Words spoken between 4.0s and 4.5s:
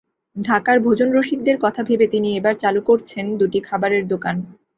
দোকান।